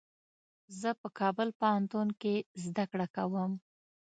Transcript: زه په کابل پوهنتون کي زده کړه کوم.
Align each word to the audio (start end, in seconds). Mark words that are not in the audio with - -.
زه 0.79 0.89
په 1.01 1.07
کابل 1.19 1.49
پوهنتون 1.59 2.07
کي 2.21 2.35
زده 2.65 2.85
کړه 2.91 3.07
کوم. 3.15 3.51